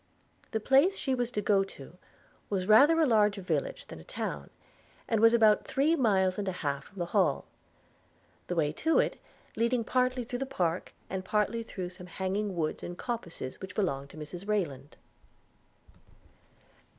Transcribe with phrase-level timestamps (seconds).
[0.49, 1.99] The place she was to go to
[2.49, 4.49] was rather a large village than a town,
[5.07, 7.45] and was about three miles and a half from the Hall;
[8.47, 9.17] the way to it
[9.55, 14.09] leading partly through the park, and partly through some hanging woods and coppices which belonged
[14.09, 14.97] to Mrs Rayland.